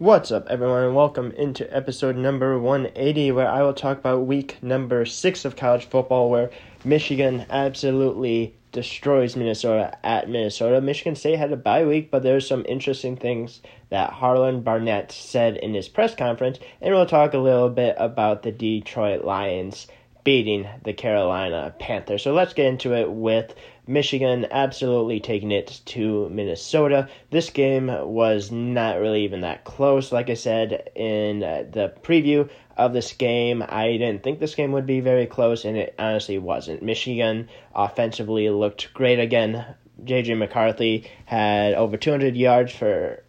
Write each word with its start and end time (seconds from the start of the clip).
What's 0.00 0.32
up, 0.32 0.46
everyone, 0.48 0.84
and 0.84 0.96
welcome 0.96 1.30
into 1.32 1.70
episode 1.76 2.16
number 2.16 2.58
180, 2.58 3.32
where 3.32 3.50
I 3.50 3.60
will 3.60 3.74
talk 3.74 3.98
about 3.98 4.26
week 4.26 4.56
number 4.62 5.04
six 5.04 5.44
of 5.44 5.56
college 5.56 5.84
football, 5.84 6.30
where 6.30 6.48
Michigan 6.86 7.44
absolutely 7.50 8.54
destroys 8.72 9.36
Minnesota 9.36 9.94
at 10.02 10.30
Minnesota. 10.30 10.80
Michigan 10.80 11.16
State 11.16 11.38
had 11.38 11.52
a 11.52 11.56
bye 11.58 11.84
week, 11.84 12.10
but 12.10 12.22
there's 12.22 12.48
some 12.48 12.64
interesting 12.66 13.14
things 13.14 13.60
that 13.90 14.08
Harlan 14.08 14.62
Barnett 14.62 15.12
said 15.12 15.58
in 15.58 15.74
his 15.74 15.90
press 15.90 16.14
conference, 16.14 16.58
and 16.80 16.94
we'll 16.94 17.04
talk 17.04 17.34
a 17.34 17.38
little 17.38 17.68
bit 17.68 17.94
about 17.98 18.42
the 18.42 18.52
Detroit 18.52 19.22
Lions 19.22 19.86
beating 20.24 20.66
the 20.82 20.94
Carolina 20.94 21.74
Panthers. 21.78 22.22
So 22.22 22.32
let's 22.32 22.54
get 22.54 22.66
into 22.66 22.94
it 22.94 23.10
with 23.10 23.54
Michigan 23.86 24.46
absolutely 24.50 25.20
taking 25.20 25.50
it 25.50 25.80
to 25.86 26.28
Minnesota. 26.28 27.08
This 27.30 27.50
game 27.50 27.86
was 27.86 28.50
not 28.50 29.00
really 29.00 29.24
even 29.24 29.40
that 29.40 29.64
close. 29.64 30.12
Like 30.12 30.30
I 30.30 30.34
said 30.34 30.90
in 30.94 31.42
uh, 31.42 31.64
the 31.70 31.94
preview 32.02 32.48
of 32.76 32.92
this 32.92 33.12
game, 33.12 33.64
I 33.68 33.96
didn't 33.96 34.22
think 34.22 34.38
this 34.38 34.54
game 34.54 34.72
would 34.72 34.86
be 34.86 35.00
very 35.00 35.26
close, 35.26 35.64
and 35.64 35.76
it 35.76 35.94
honestly 35.98 36.38
wasn't. 36.38 36.82
Michigan 36.82 37.48
offensively 37.74 38.48
looked 38.50 38.92
great 38.94 39.18
again. 39.18 39.64
JJ 40.04 40.38
McCarthy 40.38 41.10
had 41.26 41.74
over 41.74 41.96
200 41.96 42.36
yards 42.36 42.72
for 42.72 43.22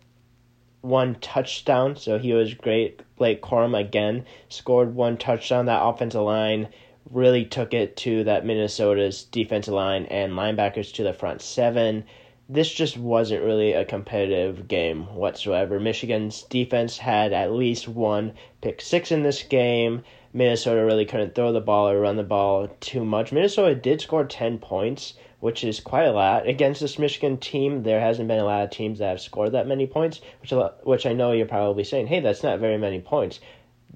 one 0.81 1.15
touchdown, 1.15 1.95
so 1.95 2.17
he 2.17 2.33
was 2.33 2.53
great. 2.53 3.01
Blake 3.15 3.41
Corum 3.41 3.79
again 3.79 4.25
scored 4.49 4.95
one 4.95 5.17
touchdown. 5.17 5.65
That 5.65 5.83
offensive 5.83 6.21
line 6.21 6.69
really 7.11 7.43
took 7.43 7.73
it 7.73 7.97
to 7.97 8.23
that 8.23 8.45
Minnesota's 8.45 9.23
defensive 9.23 9.73
line 9.73 10.05
and 10.05 10.33
linebackers 10.33 10.93
to 10.93 11.03
the 11.03 11.13
front 11.13 11.41
seven. 11.41 12.05
This 12.47 12.71
just 12.71 12.97
wasn't 12.97 13.43
really 13.43 13.73
a 13.73 13.85
competitive 13.85 14.67
game 14.67 15.03
whatsoever. 15.15 15.79
Michigan's 15.79 16.43
defense 16.43 16.97
had 16.97 17.33
at 17.33 17.51
least 17.51 17.87
one 17.87 18.33
pick 18.61 18.81
six 18.81 19.11
in 19.11 19.23
this 19.23 19.43
game. 19.43 20.03
Minnesota 20.33 20.85
really 20.85 21.05
couldn't 21.05 21.35
throw 21.35 21.51
the 21.51 21.59
ball 21.59 21.89
or 21.89 21.99
run 21.99 22.15
the 22.15 22.23
ball 22.23 22.69
too 22.79 23.03
much. 23.03 23.33
Minnesota 23.33 23.75
did 23.75 23.99
score 23.99 24.23
10 24.23 24.59
points, 24.59 25.15
which 25.41 25.63
is 25.63 25.81
quite 25.81 26.05
a 26.05 26.11
lot. 26.13 26.47
Against 26.47 26.79
this 26.79 26.99
Michigan 26.99 27.37
team, 27.37 27.83
there 27.83 27.99
hasn't 27.99 28.29
been 28.29 28.39
a 28.39 28.45
lot 28.45 28.63
of 28.63 28.69
teams 28.69 28.99
that 28.99 29.09
have 29.09 29.21
scored 29.21 29.51
that 29.51 29.67
many 29.67 29.87
points, 29.87 30.21
which, 30.41 30.53
which 30.83 31.05
I 31.05 31.11
know 31.11 31.33
you're 31.33 31.45
probably 31.45 31.83
saying, 31.83 32.07
hey, 32.07 32.21
that's 32.21 32.43
not 32.43 32.59
very 32.59 32.77
many 32.77 33.01
points 33.01 33.41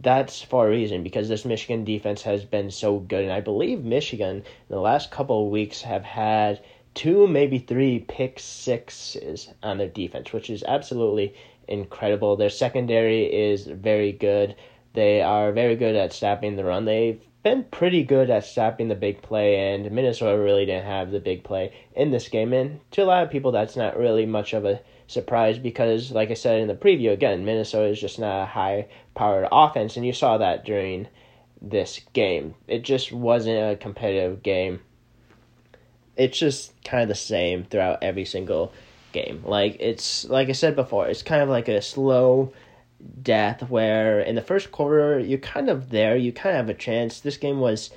that's 0.01 0.41
for 0.41 0.67
a 0.67 0.69
reason 0.69 1.03
because 1.03 1.29
this 1.29 1.45
Michigan 1.45 1.83
defense 1.83 2.21
has 2.23 2.43
been 2.43 2.69
so 2.69 2.99
good. 2.99 3.23
And 3.23 3.31
I 3.31 3.41
believe 3.41 3.83
Michigan 3.83 4.37
in 4.37 4.43
the 4.69 4.79
last 4.79 5.11
couple 5.11 5.45
of 5.45 5.51
weeks 5.51 5.81
have 5.81 6.03
had 6.03 6.61
two, 6.93 7.27
maybe 7.27 7.59
three 7.59 7.99
pick 7.99 8.39
sixes 8.39 9.49
on 9.63 9.77
their 9.77 9.87
defense, 9.87 10.33
which 10.33 10.49
is 10.49 10.63
absolutely 10.63 11.33
incredible. 11.67 12.35
Their 12.35 12.49
secondary 12.49 13.25
is 13.25 13.67
very 13.67 14.11
good. 14.11 14.55
They 14.93 15.21
are 15.21 15.51
very 15.51 15.75
good 15.75 15.95
at 15.95 16.13
stopping 16.13 16.55
the 16.55 16.63
run. 16.63 16.85
They've 16.85 17.21
been 17.43 17.63
pretty 17.65 18.03
good 18.03 18.29
at 18.29 18.45
stopping 18.45 18.87
the 18.87 18.95
big 18.95 19.21
play, 19.21 19.73
and 19.73 19.91
Minnesota 19.91 20.41
really 20.41 20.65
didn't 20.65 20.85
have 20.85 21.11
the 21.11 21.19
big 21.19 21.43
play 21.43 21.73
in 21.95 22.11
this 22.11 22.27
game. 22.27 22.53
And 22.53 22.79
to 22.91 23.03
a 23.03 23.05
lot 23.05 23.23
of 23.23 23.29
people, 23.29 23.51
that's 23.51 23.75
not 23.75 23.97
really 23.97 24.25
much 24.25 24.53
of 24.53 24.65
a 24.65 24.79
surprise 25.07 25.59
because, 25.59 26.11
like 26.11 26.31
I 26.31 26.35
said 26.35 26.61
in 26.61 26.67
the 26.67 26.75
preview, 26.75 27.11
again, 27.11 27.45
Minnesota 27.45 27.89
is 27.89 27.99
just 27.99 28.19
not 28.19 28.43
a 28.43 28.45
high 28.45 28.87
powered 29.13 29.47
offense, 29.51 29.97
and 29.97 30.05
you 30.05 30.13
saw 30.13 30.37
that 30.37 30.65
during 30.65 31.07
this 31.61 32.01
game. 32.13 32.55
It 32.67 32.83
just 32.83 33.11
wasn't 33.11 33.73
a 33.73 33.75
competitive 33.75 34.43
game. 34.43 34.81
It's 36.15 36.37
just 36.37 36.73
kind 36.83 37.03
of 37.03 37.09
the 37.09 37.15
same 37.15 37.65
throughout 37.65 38.01
every 38.01 38.25
single 38.25 38.71
game. 39.11 39.41
Like 39.45 39.77
it's 39.79 40.25
like 40.25 40.49
I 40.49 40.53
said 40.53 40.75
before, 40.75 41.07
it's 41.07 41.23
kind 41.23 41.41
of 41.41 41.49
like 41.49 41.67
a 41.67 41.81
slow 41.81 42.53
death 43.21 43.69
where 43.69 44.19
in 44.19 44.35
the 44.35 44.41
first 44.41 44.71
quarter 44.71 45.19
you're 45.19 45.39
kind 45.39 45.69
of 45.69 45.89
there, 45.89 46.15
you 46.15 46.31
kind 46.31 46.55
of 46.55 46.67
have 46.67 46.69
a 46.69 46.79
chance. 46.79 47.19
This 47.19 47.37
game 47.37 47.59
was 47.59 47.89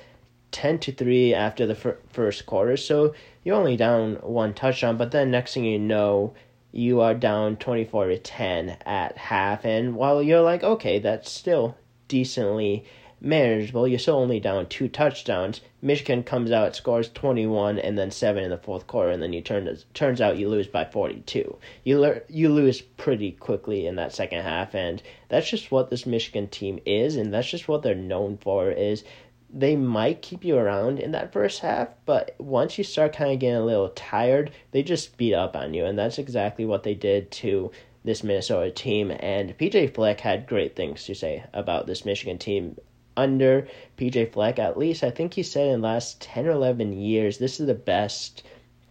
10 0.51 0.79
to 0.79 0.91
3 0.91 1.33
after 1.33 1.65
the 1.65 1.75
fir- 1.75 1.99
first 2.09 2.45
quarter, 2.45 2.75
so 2.75 3.13
you're 3.43 3.55
only 3.55 3.77
down 3.77 4.15
one 4.15 4.53
touchdown, 4.53 4.97
but 4.97 5.11
then 5.11 5.31
next 5.31 5.53
thing 5.53 5.63
you 5.63 5.79
know, 5.79 6.33
you 6.71 7.01
are 7.01 7.13
down 7.13 7.55
24 7.57 8.07
to 8.07 8.17
10 8.17 8.77
at 8.85 9.17
half 9.17 9.65
and 9.65 9.95
while 9.95 10.21
you're 10.21 10.41
like 10.41 10.63
okay, 10.63 10.99
that's 10.99 11.31
still 11.31 11.77
decently 12.07 12.85
manageable. 13.21 13.87
You're 13.87 13.99
still 13.99 14.17
only 14.17 14.39
down 14.39 14.67
two 14.67 14.87
touchdowns. 14.87 15.61
Michigan 15.81 16.23
comes 16.23 16.51
out, 16.51 16.75
scores 16.75 17.09
21, 17.09 17.79
and 17.79 17.97
then 17.97 18.11
seven 18.11 18.43
in 18.43 18.49
the 18.49 18.57
fourth 18.57 18.87
quarter, 18.87 19.09
and 19.11 19.21
then 19.21 19.33
you 19.33 19.41
turn 19.41 19.77
turns 19.93 20.21
out 20.21 20.37
you 20.37 20.49
lose 20.49 20.67
by 20.67 20.85
42. 20.85 21.57
You 21.83 21.99
le- 21.99 22.21
you 22.27 22.49
lose 22.49 22.81
pretty 22.81 23.31
quickly 23.31 23.87
in 23.87 23.95
that 23.95 24.13
second 24.13 24.43
half, 24.43 24.75
and 24.75 25.01
that's 25.29 25.49
just 25.49 25.71
what 25.71 25.89
this 25.89 26.05
Michigan 26.05 26.47
team 26.47 26.79
is, 26.85 27.15
and 27.15 27.33
that's 27.33 27.49
just 27.49 27.67
what 27.67 27.81
they're 27.81 27.95
known 27.95 28.37
for. 28.37 28.71
Is 28.71 29.03
they 29.51 29.75
might 29.75 30.21
keep 30.21 30.43
you 30.43 30.57
around 30.57 30.99
in 30.99 31.11
that 31.11 31.33
first 31.33 31.59
half, 31.59 31.89
but 32.05 32.35
once 32.39 32.77
you 32.77 32.83
start 32.83 33.15
kind 33.15 33.31
of 33.31 33.39
getting 33.39 33.55
a 33.55 33.65
little 33.65 33.89
tired, 33.89 34.51
they 34.71 34.83
just 34.83 35.17
beat 35.17 35.33
up 35.33 35.55
on 35.55 35.73
you, 35.73 35.85
and 35.85 35.97
that's 35.97 36.19
exactly 36.19 36.65
what 36.65 36.83
they 36.83 36.93
did 36.93 37.31
to 37.31 37.71
this 38.03 38.23
Minnesota 38.23 38.71
team. 38.71 39.11
And 39.11 39.57
PJ 39.57 39.93
Fleck 39.93 40.19
had 40.19 40.47
great 40.47 40.75
things 40.75 41.05
to 41.05 41.15
say 41.15 41.43
about 41.53 41.87
this 41.87 42.05
Michigan 42.05 42.37
team 42.37 42.77
under 43.17 43.67
PJ 43.97 44.31
Fleck, 44.31 44.59
at 44.59 44.77
least 44.77 45.03
I 45.03 45.11
think 45.11 45.33
he 45.33 45.43
said 45.43 45.67
in 45.67 45.81
the 45.81 45.87
last 45.87 46.21
10 46.21 46.47
or 46.47 46.51
11 46.51 46.93
years, 46.93 47.37
this 47.37 47.59
is 47.59 47.67
the 47.67 47.73
best 47.73 48.43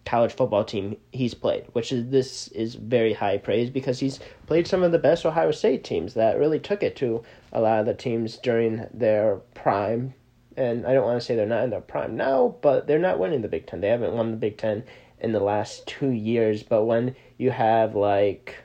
college 0.04 0.32
football 0.32 0.64
team 0.64 0.96
he's 1.12 1.34
played, 1.34 1.64
which 1.72 1.92
is 1.92 2.08
this 2.10 2.48
is 2.48 2.74
very 2.74 3.12
high 3.12 3.38
praise 3.38 3.70
because 3.70 3.98
he's 3.98 4.20
played 4.46 4.66
some 4.66 4.82
of 4.82 4.92
the 4.92 4.98
best 4.98 5.26
Ohio 5.26 5.50
State 5.50 5.84
teams 5.84 6.14
that 6.14 6.38
really 6.38 6.58
took 6.58 6.82
it 6.82 6.96
to 6.96 7.22
a 7.52 7.60
lot 7.60 7.80
of 7.80 7.86
the 7.86 7.94
teams 7.94 8.36
during 8.38 8.86
their 8.92 9.36
prime. 9.54 10.14
And 10.58 10.84
I 10.84 10.92
don't 10.92 11.04
want 11.04 11.20
to 11.20 11.24
say 11.24 11.36
they're 11.36 11.46
not 11.46 11.62
in 11.62 11.70
their 11.70 11.80
prime 11.80 12.16
now, 12.16 12.56
but 12.60 12.88
they're 12.88 12.98
not 12.98 13.20
winning 13.20 13.42
the 13.42 13.48
Big 13.48 13.66
Ten. 13.66 13.80
They 13.80 13.90
haven't 13.90 14.14
won 14.14 14.32
the 14.32 14.36
Big 14.36 14.58
Ten 14.58 14.82
in 15.20 15.30
the 15.30 15.40
last 15.40 15.86
two 15.86 16.10
years. 16.10 16.64
But 16.64 16.84
when 16.84 17.14
you 17.36 17.52
have 17.52 17.94
like 17.94 18.56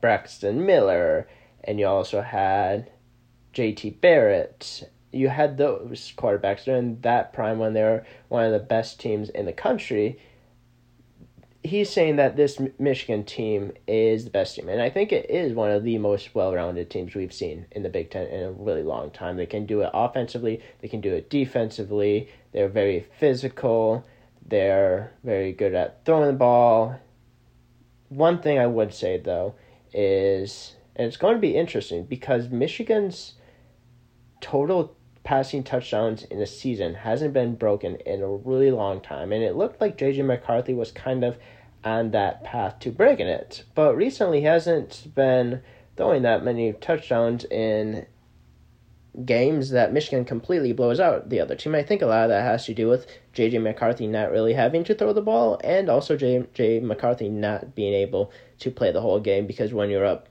Braxton 0.00 0.66
Miller, 0.66 1.28
and 1.62 1.78
you 1.78 1.86
also 1.86 2.22
had 2.22 2.90
JT 3.54 4.00
Barrett. 4.00 4.90
You 5.12 5.28
had 5.28 5.56
those 5.56 6.12
quarterbacks 6.16 6.64
during 6.64 7.00
that 7.00 7.32
prime 7.32 7.58
when 7.58 7.72
they 7.72 7.82
were 7.82 8.04
one 8.28 8.44
of 8.44 8.52
the 8.52 8.58
best 8.58 9.00
teams 9.00 9.28
in 9.30 9.46
the 9.46 9.52
country. 9.52 10.18
He's 11.64 11.90
saying 11.90 12.16
that 12.16 12.36
this 12.36 12.60
Michigan 12.78 13.24
team 13.24 13.72
is 13.86 14.24
the 14.24 14.30
best 14.30 14.54
team, 14.54 14.68
and 14.68 14.80
I 14.80 14.90
think 14.90 15.12
it 15.12 15.28
is 15.28 15.52
one 15.52 15.70
of 15.70 15.82
the 15.82 15.98
most 15.98 16.34
well-rounded 16.34 16.88
teams 16.88 17.14
we've 17.14 17.32
seen 17.32 17.66
in 17.72 17.82
the 17.82 17.88
Big 17.88 18.10
Ten 18.10 18.28
in 18.28 18.42
a 18.42 18.52
really 18.52 18.84
long 18.84 19.10
time. 19.10 19.36
They 19.36 19.44
can 19.44 19.66
do 19.66 19.80
it 19.80 19.90
offensively, 19.92 20.62
they 20.80 20.88
can 20.88 21.00
do 21.00 21.12
it 21.12 21.28
defensively. 21.28 22.28
They're 22.52 22.68
very 22.68 23.06
physical. 23.18 24.06
They're 24.46 25.12
very 25.24 25.52
good 25.52 25.74
at 25.74 26.04
throwing 26.04 26.28
the 26.28 26.32
ball. 26.32 26.98
One 28.08 28.40
thing 28.40 28.58
I 28.58 28.66
would 28.66 28.94
say 28.94 29.18
though 29.18 29.54
is, 29.92 30.76
and 30.96 31.06
it's 31.06 31.18
going 31.18 31.34
to 31.34 31.40
be 31.40 31.56
interesting 31.56 32.04
because 32.04 32.48
Michigan's 32.48 33.34
total 34.40 34.96
passing 35.28 35.62
touchdowns 35.62 36.24
in 36.24 36.40
a 36.40 36.46
season 36.46 36.94
hasn't 36.94 37.34
been 37.34 37.54
broken 37.54 37.96
in 38.06 38.22
a 38.22 38.26
really 38.26 38.70
long 38.70 38.98
time, 38.98 39.30
and 39.30 39.44
it 39.44 39.54
looked 39.54 39.78
like 39.78 39.98
JJ 39.98 40.24
McCarthy 40.24 40.72
was 40.72 40.90
kind 40.90 41.22
of 41.22 41.36
on 41.84 42.12
that 42.12 42.42
path 42.44 42.78
to 42.78 42.90
breaking 42.90 43.26
it. 43.26 43.62
But 43.74 43.94
recently, 43.94 44.40
he 44.40 44.46
hasn't 44.46 45.14
been 45.14 45.60
throwing 45.98 46.22
that 46.22 46.42
many 46.42 46.72
touchdowns 46.72 47.44
in 47.44 48.06
games 49.22 49.68
that 49.68 49.92
Michigan 49.92 50.24
completely 50.24 50.72
blows 50.72 50.98
out 50.98 51.28
the 51.28 51.40
other 51.40 51.56
team. 51.56 51.74
I 51.74 51.82
think 51.82 52.00
a 52.00 52.06
lot 52.06 52.22
of 52.22 52.30
that 52.30 52.40
has 52.40 52.64
to 52.64 52.72
do 52.72 52.88
with 52.88 53.06
JJ 53.34 53.60
McCarthy 53.60 54.06
not 54.06 54.30
really 54.30 54.54
having 54.54 54.82
to 54.84 54.94
throw 54.94 55.12
the 55.12 55.20
ball, 55.20 55.60
and 55.62 55.90
also 55.90 56.16
JJ 56.16 56.80
McCarthy 56.80 57.28
not 57.28 57.74
being 57.74 57.92
able 57.92 58.32
to 58.60 58.70
play 58.70 58.92
the 58.92 59.02
whole 59.02 59.20
game 59.20 59.46
because 59.46 59.74
when 59.74 59.90
you're 59.90 60.06
up 60.06 60.30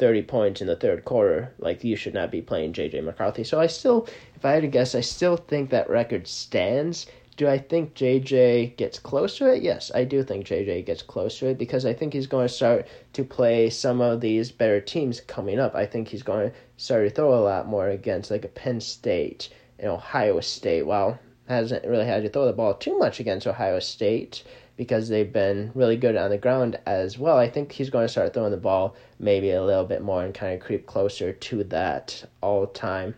30 0.00 0.22
points 0.22 0.60
in 0.62 0.66
the 0.66 0.74
third 0.74 1.04
quarter, 1.04 1.52
like 1.58 1.84
you 1.84 1.94
should 1.94 2.14
not 2.14 2.30
be 2.30 2.40
playing 2.40 2.72
JJ 2.72 3.04
McCarthy. 3.04 3.44
So 3.44 3.60
I 3.60 3.66
still, 3.66 4.08
if 4.34 4.44
I 4.44 4.52
had 4.52 4.62
to 4.62 4.68
guess, 4.68 4.94
I 4.94 5.02
still 5.02 5.36
think 5.36 5.70
that 5.70 5.90
record 5.90 6.26
stands. 6.26 7.06
Do 7.36 7.46
I 7.46 7.58
think 7.58 7.94
JJ 7.94 8.76
gets 8.76 8.98
close 8.98 9.36
to 9.38 9.52
it? 9.52 9.62
Yes, 9.62 9.92
I 9.94 10.04
do 10.04 10.22
think 10.22 10.46
JJ 10.46 10.86
gets 10.86 11.02
close 11.02 11.38
to 11.38 11.48
it 11.48 11.58
because 11.58 11.84
I 11.84 11.92
think 11.92 12.14
he's 12.14 12.26
going 12.26 12.48
to 12.48 12.52
start 12.52 12.88
to 13.12 13.24
play 13.24 13.70
some 13.70 14.00
of 14.00 14.20
these 14.20 14.50
better 14.50 14.80
teams 14.80 15.20
coming 15.20 15.60
up. 15.60 15.74
I 15.74 15.84
think 15.84 16.08
he's 16.08 16.22
going 16.22 16.50
to 16.50 16.56
start 16.78 17.06
to 17.06 17.14
throw 17.14 17.34
a 17.34 17.44
lot 17.44 17.68
more 17.68 17.88
against 17.88 18.30
like 18.30 18.44
a 18.44 18.48
Penn 18.48 18.80
State 18.80 19.50
and 19.78 19.90
Ohio 19.90 20.40
State. 20.40 20.86
Well, 20.86 21.18
hasn't 21.46 21.86
really 21.86 22.06
had 22.06 22.22
to 22.22 22.30
throw 22.30 22.46
the 22.46 22.52
ball 22.52 22.74
too 22.74 22.98
much 22.98 23.20
against 23.20 23.46
Ohio 23.46 23.80
State, 23.80 24.44
because 24.80 25.10
they've 25.10 25.30
been 25.30 25.70
really 25.74 25.96
good 25.96 26.16
on 26.16 26.30
the 26.30 26.38
ground 26.38 26.78
as 26.86 27.18
well. 27.18 27.36
I 27.36 27.50
think 27.50 27.70
he's 27.70 27.90
going 27.90 28.06
to 28.06 28.08
start 28.08 28.32
throwing 28.32 28.50
the 28.50 28.56
ball 28.56 28.96
maybe 29.20 29.50
a 29.50 29.62
little 29.62 29.84
bit 29.84 30.02
more 30.02 30.24
and 30.24 30.34
kind 30.34 30.54
of 30.54 30.60
creep 30.60 30.86
closer 30.86 31.32
to 31.32 31.62
that 31.64 32.24
all 32.40 32.66
time 32.66 33.14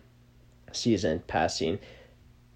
season 0.73 1.23
passing 1.27 1.79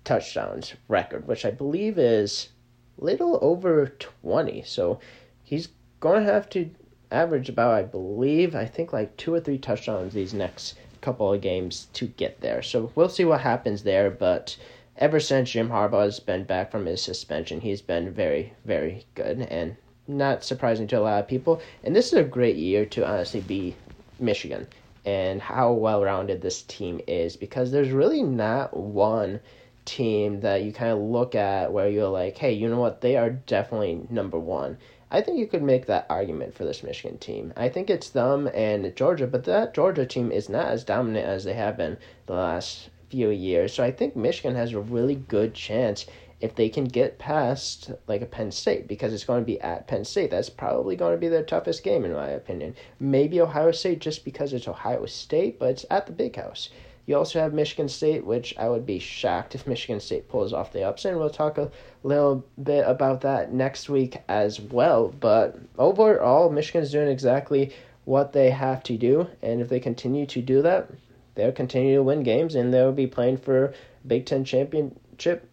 touchdowns 0.04 0.74
record, 0.88 1.28
which 1.28 1.46
I 1.46 1.52
believe 1.52 1.98
is 1.98 2.50
little 2.98 3.40
over 3.42 3.88
20. 3.88 4.64
So 4.64 5.00
he's 5.44 5.70
going 6.00 6.26
to 6.26 6.32
have 6.32 6.50
to 6.50 6.70
average 7.10 7.48
about, 7.48 7.74
I 7.74 7.84
believe, 7.84 8.54
I 8.54 8.66
think 8.66 8.92
like 8.92 9.16
two 9.16 9.34
or 9.34 9.40
three 9.40 9.58
touchdowns 9.58 10.14
these 10.14 10.34
next 10.34 10.76
couple 11.00 11.32
of 11.32 11.42
games 11.42 11.88
to 11.94 12.08
get 12.08 12.42
there. 12.42 12.62
So 12.62 12.92
we'll 12.96 13.08
see 13.08 13.24
what 13.24 13.42
happens 13.42 13.84
there. 13.84 14.12
But 14.12 14.58
ever 14.98 15.20
since 15.20 15.52
Jim 15.52 15.70
Harbaugh 15.70 16.04
has 16.04 16.20
been 16.20 16.44
back 16.44 16.70
from 16.70 16.86
his 16.86 17.02
suspension, 17.02 17.62
he's 17.62 17.82
been 17.82 18.12
very, 18.12 18.54
very 18.66 19.06
good 19.16 19.40
and 19.40 19.78
not 20.08 20.44
surprising 20.44 20.88
to 20.88 21.00
a 21.00 21.02
lot 21.02 21.20
of 21.20 21.28
people. 21.28 21.62
And 21.84 21.96
this 21.96 22.08
is 22.08 22.14
a 22.14 22.24
great 22.24 22.56
year 22.56 22.86
to 22.86 23.08
honestly 23.08 23.42
be 23.42 23.76
Michigan 24.20 24.68
and 25.06 25.42
how 25.42 25.72
well 25.72 26.04
rounded 26.04 26.42
this 26.42 26.64
team 26.64 27.00
is 27.08 27.38
because 27.38 27.72
there's 27.72 27.92
really 27.92 28.24
not 28.24 28.76
one 28.76 29.40
team 29.86 30.42
that 30.42 30.64
you 30.64 30.74
kind 30.74 30.92
of 30.92 31.00
look 31.00 31.34
at 31.34 31.72
where 31.72 31.88
you're 31.88 32.10
like, 32.10 32.38
hey, 32.38 32.52
you 32.52 32.68
know 32.68 32.80
what? 32.80 33.00
They 33.00 33.16
are 33.16 33.30
definitely 33.30 34.06
number 34.10 34.38
one. 34.38 34.78
I 35.10 35.22
think 35.22 35.40
you 35.40 35.48
could 35.48 35.64
make 35.64 35.86
that 35.86 36.06
argument 36.10 36.54
for 36.54 36.66
this 36.66 36.84
Michigan 36.84 37.18
team. 37.18 37.54
I 37.56 37.70
think 37.70 37.90
it's 37.90 38.10
them 38.10 38.50
and 38.54 38.94
Georgia, 38.98 39.26
but 39.26 39.46
that 39.46 39.74
Georgia 39.74 40.06
team 40.06 40.30
is 40.32 40.50
not 40.50 40.68
as 40.68 40.84
dominant 40.84 41.26
as 41.26 41.46
they 41.46 41.54
have 41.54 41.78
been 41.78 41.98
the 42.26 42.34
last 42.34 42.90
few 43.10 43.30
years. 43.30 43.74
So 43.74 43.86
I 43.86 43.92
think 43.92 44.18
Michigan 44.18 44.56
has 44.56 44.74
a 44.74 44.80
really 44.80 45.16
good 45.16 45.54
chance 45.54 46.06
if 46.40 46.56
they 46.56 46.70
can 46.70 46.86
get 46.86 47.18
past 47.18 47.92
like 48.08 48.22
a 48.22 48.26
Penn 48.26 48.52
State 48.52 48.88
because 48.88 49.14
it's 49.14 49.24
going 49.24 49.42
to 49.42 49.46
be 49.46 49.60
at 49.62 49.88
Penn 49.88 50.06
State. 50.06 50.30
That's 50.30 50.50
probably 50.50 50.96
going 50.96 51.14
to 51.14 51.20
be 51.20 51.28
their 51.28 51.44
toughest 51.44 51.84
game 51.84 52.06
in 52.06 52.14
my 52.14 52.28
opinion. 52.28 52.76
Maybe 53.00 53.42
Ohio 53.42 53.72
State 53.72 54.00
just 54.00 54.24
because 54.24 54.54
it's 54.54 54.68
Ohio 54.68 55.06
State, 55.08 55.58
but 55.58 55.70
it's 55.70 55.86
at 55.90 56.06
the 56.06 56.12
Big 56.12 56.36
House. 56.36 56.70
You 57.08 57.16
also 57.16 57.40
have 57.40 57.54
Michigan 57.54 57.88
State, 57.88 58.26
which 58.26 58.54
I 58.58 58.68
would 58.68 58.86
be 58.86 59.00
shocked 59.00 59.56
if 59.56 59.66
Michigan 59.66 60.00
State 60.00 60.28
pulls 60.28 60.52
off 60.52 60.74
the 60.74 60.84
upset. 60.84 61.14
And 61.14 61.22
we'll 61.22 61.30
talk 61.30 61.58
a 61.58 61.72
little 62.04 62.46
bit 62.62 62.86
about 62.86 63.22
that 63.22 63.54
next 63.54 63.90
week 63.90 64.18
as 64.28 64.60
well. 64.60 65.08
But 65.20 65.58
overall, 65.78 66.50
Michigan's 66.50 66.92
doing 66.92 67.08
exactly 67.08 67.74
what 68.04 68.34
they 68.34 68.50
have 68.50 68.84
to 68.84 68.98
do. 68.98 69.28
And 69.42 69.62
if 69.62 69.70
they 69.70 69.80
continue 69.80 70.26
to 70.28 70.42
do 70.42 70.62
that, 70.64 70.90
they'll 71.36 71.54
continue 71.54 71.96
to 71.96 72.04
win 72.04 72.24
games 72.24 72.56
and 72.56 72.74
they'll 72.74 72.92
be 72.92 73.08
playing 73.08 73.38
for 73.38 73.74
Big 74.06 74.26
Ten 74.26 74.44
championship 74.44 75.50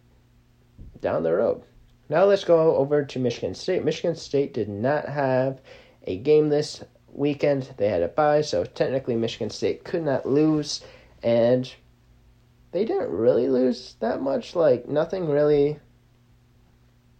down 1.05 1.21
the 1.21 1.31
road. 1.31 1.61
Now 2.09 2.25
let's 2.25 2.43
go 2.43 2.75
over 2.77 3.05
to 3.05 3.19
Michigan 3.19 3.53
State. 3.53 3.85
Michigan 3.85 4.15
State 4.15 4.55
did 4.55 4.67
not 4.67 5.07
have 5.07 5.61
a 6.07 6.17
game 6.17 6.49
this 6.49 6.83
weekend. 7.13 7.69
They 7.77 7.89
had 7.89 8.01
a 8.01 8.07
bye, 8.07 8.41
so 8.41 8.65
technically 8.65 9.15
Michigan 9.15 9.51
State 9.51 9.83
could 9.83 10.03
not 10.03 10.25
lose 10.25 10.81
and 11.21 11.71
they 12.71 12.85
didn't 12.85 13.11
really 13.11 13.49
lose 13.49 13.97
that 13.99 14.19
much. 14.19 14.55
Like 14.55 14.89
nothing 14.89 15.29
really 15.29 15.79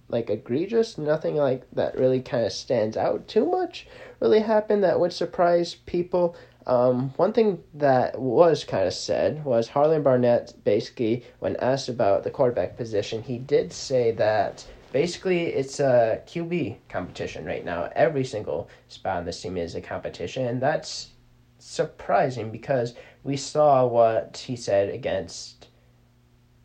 like 0.09 0.31
egregious, 0.31 0.97
nothing 0.97 1.35
like 1.35 1.67
that 1.73 1.95
really 1.95 2.21
kind 2.21 2.43
of 2.43 2.51
stands 2.53 2.97
out 2.97 3.27
too 3.27 3.45
much 3.45 3.87
really 4.19 4.39
happened 4.39 4.83
that 4.83 4.99
would 4.99 5.13
surprise 5.13 5.75
people. 5.85 6.35
Um, 6.67 7.11
one 7.17 7.31
thing 7.31 7.63
that 7.75 8.19
was 8.19 8.63
kind 8.63 8.87
of 8.87 8.93
said 8.93 9.45
was 9.45 9.67
Harlan 9.67 10.01
Barnett 10.01 10.53
basically, 10.63 11.23
when 11.39 11.55
asked 11.57 11.89
about 11.89 12.23
the 12.23 12.31
quarterback 12.31 12.75
position, 12.75 13.21
he 13.21 13.37
did 13.37 13.71
say 13.71 14.11
that 14.13 14.65
basically 14.91 15.47
it's 15.47 15.79
a 15.79 16.21
QB 16.25 16.77
competition 16.89 17.45
right 17.45 17.63
now. 17.63 17.89
Every 17.95 18.23
single 18.23 18.69
spot 18.87 19.17
on 19.17 19.25
this 19.25 19.41
team 19.41 19.57
is 19.57 19.75
a 19.75 19.81
competition, 19.81 20.47
and 20.47 20.59
that's 20.61 21.09
surprising 21.59 22.51
because 22.51 22.95
we 23.23 23.37
saw 23.37 23.85
what 23.85 24.37
he 24.37 24.55
said 24.55 24.89
against 24.89 25.67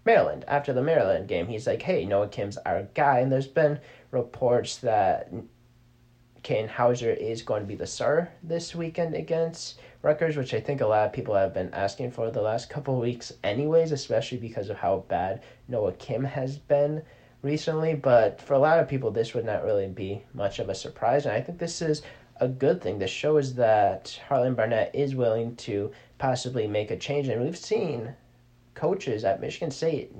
Maryland 0.06 0.44
after 0.48 0.72
the 0.72 0.82
Maryland 0.82 1.28
game. 1.28 1.46
He's 1.46 1.66
like, 1.66 1.82
"Hey, 1.82 2.06
Noah 2.06 2.28
Kim's 2.28 2.56
our 2.58 2.84
guy," 2.94 3.18
and 3.18 3.30
there's 3.30 3.46
been 3.46 3.80
reports 4.10 4.78
that 4.78 5.30
Katin 6.42 6.68
Houser 6.68 7.10
is 7.10 7.42
going 7.42 7.62
to 7.62 7.68
be 7.68 7.74
the 7.74 7.86
star 7.86 8.30
this 8.42 8.74
weekend 8.74 9.14
against 9.14 9.78
Rutgers, 10.02 10.36
which 10.36 10.54
I 10.54 10.60
think 10.60 10.80
a 10.80 10.86
lot 10.86 11.06
of 11.06 11.12
people 11.12 11.34
have 11.34 11.52
been 11.52 11.72
asking 11.74 12.12
for 12.12 12.30
the 12.30 12.40
last 12.40 12.70
couple 12.70 12.98
weeks, 12.98 13.32
anyways, 13.44 13.92
especially 13.92 14.38
because 14.38 14.70
of 14.70 14.78
how 14.78 15.04
bad 15.08 15.42
Noah 15.68 15.92
Kim 15.92 16.24
has 16.24 16.56
been 16.56 17.02
recently. 17.42 17.94
But 17.94 18.40
for 18.40 18.54
a 18.54 18.58
lot 18.58 18.78
of 18.78 18.88
people, 18.88 19.10
this 19.10 19.34
would 19.34 19.44
not 19.44 19.64
really 19.64 19.88
be 19.88 20.22
much 20.32 20.58
of 20.58 20.68
a 20.68 20.74
surprise, 20.74 21.26
and 21.26 21.34
I 21.34 21.40
think 21.42 21.58
this 21.58 21.82
is 21.82 22.02
a 22.36 22.48
good 22.48 22.80
thing. 22.80 22.98
This 22.98 23.10
shows 23.10 23.54
that 23.54 24.18
Harlan 24.26 24.54
Barnett 24.54 24.94
is 24.94 25.14
willing 25.14 25.56
to 25.56 25.92
possibly 26.18 26.66
make 26.66 26.90
a 26.90 26.96
change, 26.96 27.28
and 27.28 27.42
we've 27.42 27.56
seen 27.56 28.14
coaches 28.74 29.24
at 29.24 29.40
Michigan 29.40 29.70
State 29.70 30.12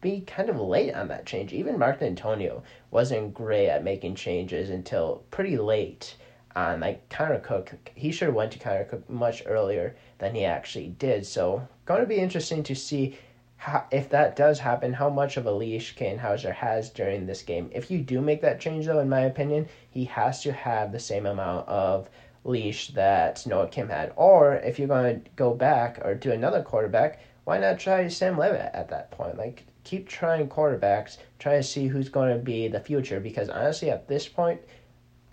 be 0.00 0.20
kind 0.20 0.48
of 0.48 0.60
late 0.60 0.94
on 0.94 1.08
that 1.08 1.26
change. 1.26 1.52
Even 1.52 1.78
Mark 1.78 2.00
Dantonio 2.00 2.62
wasn't 2.90 3.34
great 3.34 3.68
at 3.68 3.84
making 3.84 4.14
changes 4.14 4.70
until 4.70 5.24
pretty 5.30 5.56
late 5.56 6.16
on 6.54 6.80
like 6.80 7.08
Connor 7.08 7.40
Cook. 7.40 7.74
He 7.94 8.12
should 8.12 8.26
have 8.26 8.34
went 8.34 8.52
to 8.52 8.58
Connor 8.58 8.84
Cook 8.84 9.08
much 9.10 9.42
earlier 9.46 9.96
than 10.18 10.34
he 10.34 10.44
actually 10.44 10.88
did. 10.88 11.26
So 11.26 11.66
going 11.86 12.00
to 12.00 12.06
be 12.06 12.18
interesting 12.18 12.62
to 12.64 12.74
see 12.74 13.18
how, 13.56 13.84
if 13.90 14.08
that 14.10 14.36
does 14.36 14.60
happen, 14.60 14.92
how 14.92 15.10
much 15.10 15.36
of 15.36 15.46
a 15.46 15.52
leash 15.52 15.96
Katin 15.96 16.18
Houser 16.18 16.52
has 16.52 16.90
during 16.90 17.26
this 17.26 17.42
game. 17.42 17.70
If 17.72 17.90
you 17.90 17.98
do 17.98 18.20
make 18.20 18.40
that 18.42 18.60
change, 18.60 18.86
though, 18.86 19.00
in 19.00 19.08
my 19.08 19.22
opinion, 19.22 19.68
he 19.90 20.04
has 20.04 20.42
to 20.44 20.52
have 20.52 20.92
the 20.92 21.00
same 21.00 21.26
amount 21.26 21.68
of 21.68 22.08
leash 22.44 22.88
that 22.88 23.44
Noah 23.46 23.68
Kim 23.68 23.88
had. 23.88 24.12
Or 24.14 24.54
if 24.54 24.78
you're 24.78 24.86
going 24.86 25.22
to 25.22 25.30
go 25.34 25.54
back 25.54 25.98
or 26.04 26.14
do 26.14 26.30
another 26.30 26.62
quarterback, 26.62 27.20
why 27.44 27.58
not 27.58 27.80
try 27.80 28.06
Sam 28.08 28.38
Leavitt 28.38 28.70
at 28.74 28.90
that 28.90 29.10
point? 29.10 29.36
Like, 29.36 29.64
keep 29.88 30.06
trying 30.06 30.46
quarterbacks, 30.48 31.16
try 31.38 31.56
to 31.56 31.62
see 31.62 31.86
who's 31.86 32.10
going 32.10 32.30
to 32.36 32.44
be 32.44 32.68
the 32.68 32.78
future. 32.78 33.20
Because 33.20 33.48
honestly, 33.48 33.90
at 33.90 34.06
this 34.06 34.28
point, 34.28 34.60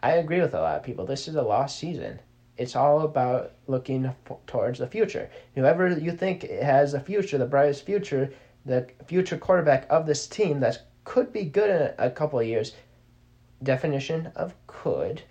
I 0.02 0.13
agree 0.13 0.40
with 0.40 0.54
a 0.54 0.62
lot 0.62 0.78
of 0.78 0.84
people. 0.84 1.06
This 1.06 1.28
is 1.28 1.36
a 1.36 1.42
lost 1.42 1.78
season. 1.78 2.22
It's 2.57 2.75
all 2.75 3.02
about 3.02 3.52
looking 3.68 4.10
towards 4.48 4.80
the 4.80 4.88
future. 4.88 5.30
Whoever 5.56 5.90
you 5.90 6.13
think 6.13 6.50
has 6.50 6.94
a 6.94 7.02
future, 7.02 7.38
the 7.38 7.46
brightest 7.46 7.86
future, 7.86 8.31
the 8.66 8.88
future 9.06 9.38
quarterback 9.38 9.88
of 9.90 10.06
this 10.06 10.25
team 10.25 10.62
that 10.62 10.84
could 11.04 11.34
be 11.34 11.44
good 11.44 11.69
in 11.69 11.81
a, 11.81 12.08
a 12.08 12.10
couple 12.10 12.40
of 12.40 12.48
years. 12.48 12.72
Definition 13.62 14.31
of 14.38 14.54
could. 14.68 15.22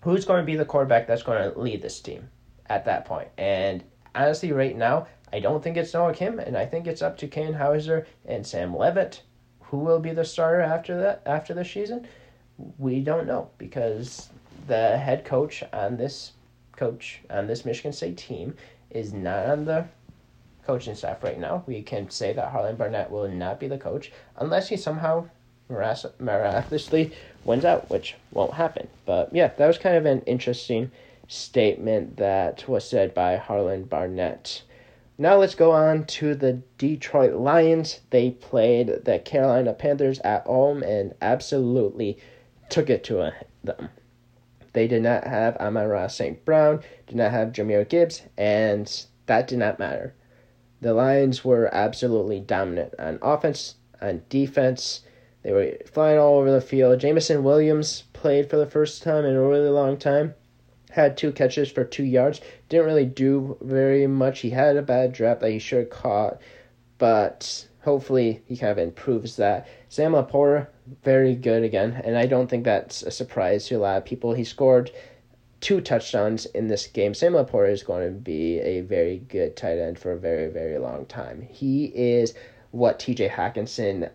Who's 0.00 0.24
going 0.24 0.40
to 0.40 0.46
be 0.46 0.56
the 0.56 0.64
quarterback 0.64 1.06
that's 1.06 1.22
going 1.22 1.52
to 1.52 1.58
lead 1.58 1.82
this 1.82 2.00
team 2.00 2.30
at 2.66 2.86
that 2.86 3.04
point? 3.04 3.28
And 3.36 3.84
honestly, 4.14 4.52
right 4.52 4.76
now, 4.76 5.06
I 5.32 5.40
don't 5.40 5.62
think 5.62 5.76
it's 5.76 5.94
Noah 5.94 6.12
Kim, 6.14 6.38
and 6.38 6.56
I 6.56 6.66
think 6.66 6.86
it's 6.86 7.02
up 7.02 7.16
to 7.18 7.28
Katin 7.28 7.54
Houser 7.54 8.06
and 8.26 8.46
Sam 8.46 8.76
Leavitt, 8.76 9.22
Who 9.62 9.78
will 9.78 9.98
be 9.98 10.12
the 10.12 10.24
starter 10.24 10.60
after 10.60 10.98
that 11.00 11.22
after 11.24 11.54
the 11.54 11.64
season? 11.64 12.06
We 12.78 13.00
don't 13.00 13.26
know 13.26 13.48
because 13.58 14.28
the 14.66 14.98
head 14.98 15.24
coach 15.24 15.64
on 15.72 15.96
this 15.96 16.32
coach 16.76 17.20
on 17.30 17.46
this 17.46 17.64
Michigan 17.64 17.92
State 17.92 18.18
team 18.18 18.54
is 18.90 19.12
not 19.12 19.46
on 19.46 19.64
the 19.64 19.86
coaching 20.66 20.94
staff 20.94 21.22
right 21.24 21.38
now. 21.38 21.64
We 21.66 21.82
can 21.82 22.10
say 22.10 22.32
that 22.34 22.50
Harlan 22.50 22.76
Barnett 22.76 23.10
will 23.10 23.28
not 23.28 23.58
be 23.58 23.68
the 23.68 23.78
coach 23.78 24.12
unless 24.36 24.68
he 24.68 24.76
somehow 24.76 25.28
miraculously 25.68 27.12
wins 27.44 27.64
out, 27.64 27.88
which 27.90 28.16
won't 28.32 28.54
happen. 28.54 28.88
But 29.06 29.34
yeah, 29.34 29.48
that 29.56 29.66
was 29.66 29.78
kind 29.78 29.96
of 29.96 30.06
an 30.06 30.20
interesting 30.22 30.90
statement 31.28 32.18
that 32.18 32.68
was 32.68 32.88
said 32.88 33.14
by 33.14 33.36
Harlan 33.36 33.84
Barnett. 33.84 34.62
Now 35.22 35.36
let's 35.36 35.54
go 35.54 35.70
on 35.70 36.06
to 36.06 36.34
the 36.34 36.62
Detroit 36.78 37.34
Lions. 37.34 38.00
They 38.10 38.32
played 38.32 39.04
the 39.04 39.20
Carolina 39.20 39.72
Panthers 39.72 40.18
at 40.24 40.44
home 40.46 40.82
and 40.82 41.14
absolutely 41.22 42.18
took 42.68 42.90
it 42.90 43.04
to 43.04 43.32
them. 43.62 43.90
They 44.72 44.88
did 44.88 45.04
not 45.04 45.22
have 45.22 45.56
Amon-Ra 45.58 46.08
St. 46.08 46.44
Brown, 46.44 46.80
did 47.06 47.14
not 47.14 47.30
have 47.30 47.52
Jahmyr 47.52 47.88
Gibbs, 47.88 48.22
and 48.36 49.06
that 49.26 49.46
did 49.46 49.60
not 49.60 49.78
matter. 49.78 50.12
The 50.80 50.92
Lions 50.92 51.44
were 51.44 51.72
absolutely 51.72 52.40
dominant 52.40 52.92
on 52.98 53.20
offense, 53.22 53.76
on 54.00 54.22
defense. 54.28 55.02
They 55.44 55.52
were 55.52 55.76
flying 55.86 56.18
all 56.18 56.40
over 56.40 56.50
the 56.50 56.60
field. 56.60 56.98
Jameson 56.98 57.44
Williams 57.44 58.02
played 58.12 58.50
for 58.50 58.56
the 58.56 58.66
first 58.66 59.04
time 59.04 59.24
in 59.24 59.36
a 59.36 59.48
really 59.48 59.70
long 59.70 59.98
time. 59.98 60.34
Had 60.92 61.16
two 61.16 61.32
catches 61.32 61.70
for 61.70 61.84
two 61.84 62.04
yards. 62.04 62.40
Didn't 62.68 62.86
really 62.86 63.06
do 63.06 63.56
very 63.60 64.06
much. 64.06 64.40
He 64.40 64.50
had 64.50 64.76
a 64.76 64.82
bad 64.82 65.12
drop 65.12 65.40
that 65.40 65.50
he 65.50 65.58
should 65.58 65.80
have 65.80 65.90
caught, 65.90 66.40
but 66.98 67.66
hopefully 67.80 68.42
he 68.46 68.56
kind 68.56 68.72
of 68.72 68.78
improves 68.78 69.36
that. 69.36 69.66
Sam 69.88 70.12
LaPorta, 70.12 70.66
very 71.02 71.34
good 71.34 71.62
again, 71.62 72.00
and 72.04 72.16
I 72.16 72.26
don't 72.26 72.48
think 72.48 72.64
that's 72.64 73.02
a 73.02 73.10
surprise 73.10 73.66
to 73.66 73.76
a 73.76 73.78
lot 73.78 73.96
of 73.96 74.04
people. 74.04 74.34
He 74.34 74.44
scored 74.44 74.90
two 75.60 75.80
touchdowns 75.80 76.44
in 76.46 76.68
this 76.68 76.86
game. 76.86 77.14
Sam 77.14 77.32
LaPorta 77.32 77.70
is 77.70 77.82
going 77.82 78.06
to 78.06 78.18
be 78.18 78.58
a 78.58 78.82
very 78.82 79.18
good 79.18 79.56
tight 79.56 79.78
end 79.78 79.98
for 79.98 80.12
a 80.12 80.18
very, 80.18 80.48
very 80.48 80.78
long 80.78 81.06
time. 81.06 81.40
He 81.40 81.86
is 81.86 82.34
what 82.72 82.98
TJ 82.98 83.30
Hockenson 83.30 84.10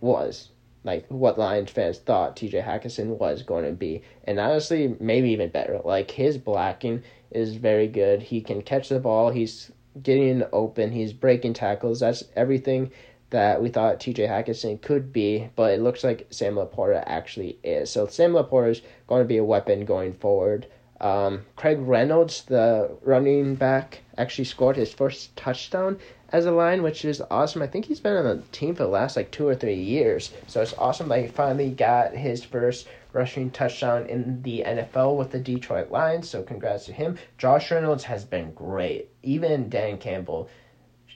was. 0.00 0.48
Like 0.88 1.04
what 1.08 1.38
Lions 1.38 1.70
fans 1.70 1.98
thought 1.98 2.34
TJ 2.34 2.64
Hockenson 2.64 3.18
was 3.18 3.42
going 3.42 3.66
to 3.66 3.72
be. 3.72 4.00
And 4.24 4.40
honestly, 4.40 4.96
maybe 4.98 5.28
even 5.32 5.50
better. 5.50 5.82
Like 5.84 6.10
his 6.10 6.38
blocking 6.38 7.02
is 7.30 7.56
very 7.56 7.88
good. 7.88 8.22
He 8.22 8.40
can 8.40 8.62
catch 8.62 8.88
the 8.88 8.98
ball. 8.98 9.28
He's 9.28 9.70
getting 10.02 10.44
open. 10.50 10.90
He's 10.90 11.12
breaking 11.12 11.52
tackles. 11.52 12.00
That's 12.00 12.24
everything 12.34 12.90
that 13.28 13.62
we 13.62 13.68
thought 13.68 14.00
TJ 14.00 14.30
Hockenson 14.30 14.80
could 14.80 15.12
be, 15.12 15.50
but 15.56 15.72
it 15.74 15.82
looks 15.82 16.02
like 16.02 16.26
Sam 16.30 16.54
LaPorta 16.54 17.04
actually 17.06 17.58
is. 17.62 17.90
So 17.90 18.06
Sam 18.06 18.32
LaPorta 18.32 18.70
is 18.70 18.82
going 19.08 19.20
to 19.20 19.28
be 19.28 19.36
a 19.36 19.44
weapon 19.44 19.84
going 19.84 20.14
forward. 20.14 20.68
Um, 21.02 21.42
Craig 21.56 21.78
Reynolds, 21.80 22.44
the 22.44 22.96
running 23.02 23.56
back, 23.56 24.00
actually 24.16 24.46
scored 24.46 24.76
his 24.76 24.94
first 24.94 25.36
touchdown 25.36 25.98
as 26.30 26.46
a 26.46 26.52
line, 26.52 26.82
which 26.82 27.04
is 27.04 27.22
awesome. 27.30 27.62
I 27.62 27.66
think 27.66 27.86
he's 27.86 28.00
been 28.00 28.16
on 28.16 28.24
the 28.24 28.42
team 28.52 28.74
for 28.74 28.82
the 28.82 28.88
last 28.88 29.16
like 29.16 29.30
two 29.30 29.46
or 29.46 29.54
three 29.54 29.74
years. 29.74 30.32
So 30.46 30.60
it's 30.60 30.74
awesome 30.74 31.08
that 31.08 31.22
he 31.22 31.28
finally 31.28 31.70
got 31.70 32.12
his 32.12 32.44
first 32.44 32.86
rushing 33.12 33.50
touchdown 33.50 34.06
in 34.06 34.42
the 34.42 34.62
NFL 34.66 35.16
with 35.16 35.30
the 35.30 35.38
Detroit 35.38 35.90
Lions. 35.90 36.28
So 36.28 36.42
congrats 36.42 36.84
to 36.86 36.92
him. 36.92 37.18
Josh 37.38 37.70
Reynolds 37.70 38.04
has 38.04 38.24
been 38.24 38.52
great. 38.52 39.08
Even 39.22 39.70
Dan 39.70 39.96
Campbell 39.98 40.50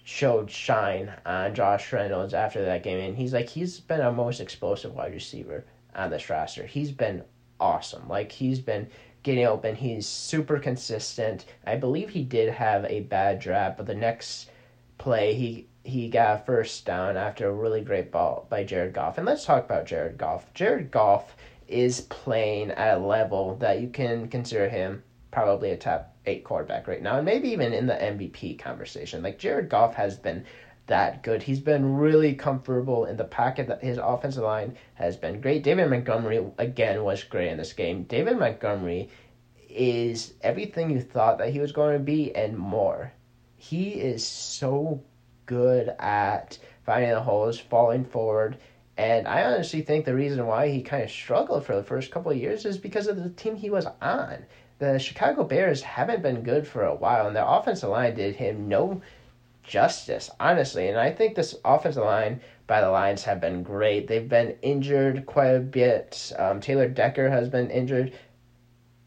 showed 0.04 0.50
shine 0.50 1.12
on 1.26 1.54
Josh 1.54 1.92
Reynolds 1.92 2.34
after 2.34 2.64
that 2.64 2.82
game, 2.82 2.98
and 2.98 3.16
he's 3.16 3.32
like 3.32 3.48
he's 3.48 3.80
been 3.80 4.00
our 4.00 4.12
most 4.12 4.40
explosive 4.40 4.94
wide 4.94 5.12
receiver 5.12 5.64
on 5.94 6.10
this 6.10 6.28
roster. 6.30 6.66
He's 6.66 6.90
been 6.90 7.22
awesome. 7.60 8.08
Like 8.08 8.32
he's 8.32 8.58
been 8.58 8.88
getting 9.22 9.46
open. 9.46 9.76
He's 9.76 10.06
super 10.06 10.58
consistent. 10.58 11.44
I 11.66 11.76
believe 11.76 12.10
he 12.10 12.24
did 12.24 12.52
have 12.52 12.84
a 12.86 13.00
bad 13.00 13.38
draft, 13.38 13.76
but 13.76 13.86
the 13.86 13.94
next 13.94 14.50
play 14.98 15.34
he 15.34 15.68
he 15.84 16.08
got 16.08 16.40
a 16.40 16.44
first 16.44 16.84
down 16.86 17.16
after 17.16 17.48
a 17.48 17.52
really 17.52 17.80
great 17.80 18.12
ball 18.12 18.46
by 18.48 18.62
Jared 18.62 18.92
Goff. 18.92 19.18
And 19.18 19.26
let's 19.26 19.44
talk 19.44 19.64
about 19.64 19.86
Jared 19.86 20.16
Goff. 20.16 20.52
Jared 20.54 20.90
Goff 20.90 21.36
is 21.66 22.02
playing 22.02 22.70
at 22.72 22.98
a 22.98 23.00
level 23.00 23.56
that 23.56 23.80
you 23.80 23.88
can 23.88 24.28
consider 24.28 24.68
him 24.68 25.02
probably 25.32 25.70
a 25.70 25.76
top 25.76 26.14
eight 26.26 26.44
quarterback 26.44 26.86
right 26.86 27.02
now, 27.02 27.16
and 27.16 27.24
maybe 27.24 27.48
even 27.48 27.72
in 27.72 27.86
the 27.86 27.94
MVP 27.94 28.58
conversation. 28.58 29.22
Like 29.22 29.38
Jared 29.38 29.68
Goff 29.68 29.94
has 29.94 30.16
been 30.16 30.44
that 30.86 31.22
good. 31.22 31.42
He's 31.42 31.60
been 31.60 31.96
really 31.96 32.34
comfortable 32.34 33.06
in 33.06 33.16
the 33.16 33.24
pocket. 33.24 33.66
That 33.66 33.82
his 33.82 33.98
offensive 33.98 34.44
line 34.44 34.76
has 34.94 35.16
been 35.16 35.40
great. 35.40 35.62
David 35.62 35.88
Montgomery 35.88 36.44
again 36.58 37.02
was 37.02 37.24
great 37.24 37.48
in 37.48 37.58
this 37.58 37.72
game. 37.72 38.04
David 38.04 38.38
Montgomery 38.38 39.08
is 39.68 40.34
everything 40.42 40.90
you 40.90 41.00
thought 41.00 41.38
that 41.38 41.50
he 41.50 41.60
was 41.60 41.72
going 41.72 41.94
to 41.94 42.04
be 42.04 42.34
and 42.34 42.56
more. 42.56 43.12
He 43.62 43.90
is 43.90 44.26
so 44.26 45.00
good 45.46 45.94
at 46.00 46.58
finding 46.84 47.10
the 47.10 47.22
holes, 47.22 47.60
falling 47.60 48.04
forward, 48.04 48.56
and 48.96 49.28
I 49.28 49.44
honestly 49.44 49.82
think 49.82 50.04
the 50.04 50.16
reason 50.16 50.44
why 50.48 50.68
he 50.68 50.82
kind 50.82 51.04
of 51.04 51.10
struggled 51.10 51.64
for 51.64 51.76
the 51.76 51.84
first 51.84 52.10
couple 52.10 52.32
of 52.32 52.36
years 52.36 52.64
is 52.64 52.76
because 52.76 53.06
of 53.06 53.22
the 53.22 53.30
team 53.30 53.54
he 53.54 53.70
was 53.70 53.86
on. 54.02 54.44
The 54.80 54.98
Chicago 54.98 55.44
Bears 55.44 55.80
haven't 55.80 56.24
been 56.24 56.42
good 56.42 56.66
for 56.66 56.82
a 56.82 56.94
while, 56.94 57.28
and 57.28 57.36
the 57.36 57.48
offensive 57.48 57.88
line 57.88 58.16
did 58.16 58.34
him 58.34 58.66
no 58.66 59.00
justice, 59.62 60.28
honestly. 60.40 60.88
And 60.88 60.98
I 60.98 61.12
think 61.12 61.36
this 61.36 61.54
offensive 61.64 62.02
line 62.02 62.40
by 62.66 62.80
the 62.80 62.90
Lions 62.90 63.22
have 63.22 63.40
been 63.40 63.62
great. 63.62 64.08
They've 64.08 64.28
been 64.28 64.56
injured 64.62 65.24
quite 65.24 65.50
a 65.50 65.60
bit. 65.60 66.32
Um, 66.36 66.60
Taylor 66.60 66.88
Decker 66.88 67.30
has 67.30 67.48
been 67.48 67.70
injured. 67.70 68.12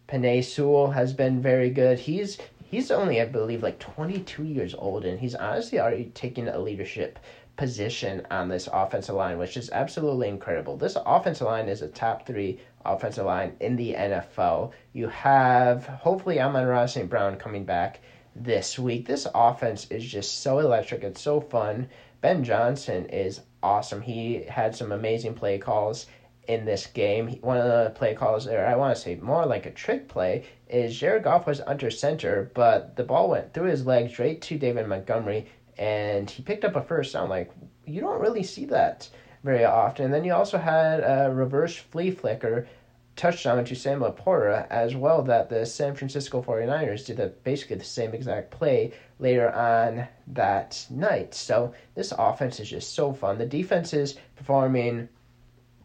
Penei 0.07 0.41
Sewell 0.41 0.91
has 0.91 1.11
been 1.11 1.41
very 1.41 1.71
good. 1.71 1.99
He's 1.99 2.37
he's 2.75 2.91
only, 2.91 3.21
I 3.21 3.25
believe, 3.25 3.63
like 3.63 3.79
22 3.79 4.43
years 4.43 4.75
old, 4.75 5.05
and 5.05 5.17
he's 5.17 5.33
honestly 5.33 5.79
already 5.79 6.05
taken 6.05 6.49
a 6.49 6.59
leadership 6.59 7.19
position 7.55 8.27
on 8.29 8.49
this 8.49 8.67
offensive 8.71 9.15
line, 9.15 9.37
which 9.37 9.55
is 9.55 9.69
absolutely 9.69 10.27
incredible. 10.27 10.75
This 10.75 10.97
offensive 11.05 11.47
line 11.47 11.69
is 11.69 11.81
a 11.81 11.87
top 11.87 12.27
three 12.27 12.59
offensive 12.83 13.25
line 13.25 13.55
in 13.61 13.77
the 13.77 13.93
NFL. 13.93 14.73
You 14.91 15.07
have 15.07 15.85
hopefully 15.85 16.41
Amon-Ra 16.41 16.85
St. 16.85 17.09
Brown 17.09 17.37
coming 17.37 17.63
back 17.63 18.01
this 18.35 18.77
week. 18.77 19.07
This 19.07 19.25
offense 19.33 19.87
is 19.89 20.03
just 20.03 20.41
so 20.41 20.59
electric. 20.59 21.03
It's 21.03 21.21
so 21.21 21.39
fun. 21.39 21.87
Ben 22.19 22.43
Johnson 22.43 23.05
is 23.05 23.39
awesome. 23.63 24.01
He 24.01 24.43
had 24.49 24.75
some 24.75 24.91
amazing 24.91 25.33
play 25.33 25.59
calls 25.59 26.07
in 26.47 26.65
this 26.65 26.87
game. 26.87 27.37
One 27.41 27.57
of 27.57 27.65
the 27.65 27.91
play 27.95 28.13
calls, 28.13 28.47
or 28.47 28.65
I 28.65 28.75
want 28.75 28.95
to 28.95 29.01
say 29.01 29.15
more 29.15 29.45
like 29.45 29.65
a 29.65 29.71
trick 29.71 30.07
play, 30.07 30.45
is 30.69 30.97
Jared 30.97 31.23
Goff 31.23 31.47
was 31.47 31.61
under 31.61 31.91
center, 31.91 32.51
but 32.53 32.95
the 32.95 33.03
ball 33.03 33.29
went 33.29 33.53
through 33.53 33.69
his 33.69 33.85
legs 33.85 34.13
straight 34.13 34.41
to 34.43 34.57
David 34.57 34.87
Montgomery, 34.87 35.47
and 35.77 36.29
he 36.29 36.43
picked 36.43 36.65
up 36.65 36.75
a 36.75 36.81
first 36.81 37.13
down. 37.13 37.29
Like, 37.29 37.51
you 37.85 38.01
don't 38.01 38.21
really 38.21 38.43
see 38.43 38.65
that 38.65 39.09
very 39.43 39.65
often. 39.65 40.05
And 40.05 40.13
then 40.13 40.23
you 40.23 40.33
also 40.33 40.57
had 40.57 41.01
a 41.01 41.31
reverse 41.31 41.75
flea 41.75 42.11
flicker 42.11 42.67
touchdown 43.15 43.63
to 43.63 43.75
Sam 43.75 44.01
LaPorta 44.01 44.67
as 44.69 44.95
well 44.95 45.21
that 45.23 45.49
the 45.49 45.65
San 45.65 45.95
Francisco 45.95 46.41
49ers 46.41 47.05
did 47.05 47.19
a, 47.19 47.27
basically 47.27 47.77
the 47.77 47.83
same 47.83 48.13
exact 48.13 48.51
play 48.51 48.93
later 49.19 49.53
on 49.53 50.07
that 50.27 50.85
night. 50.89 51.33
So 51.33 51.73
this 51.93 52.11
offense 52.17 52.59
is 52.59 52.69
just 52.69 52.93
so 52.93 53.13
fun. 53.13 53.37
The 53.37 53.45
defense 53.45 53.93
is 53.93 54.17
performing 54.35 55.07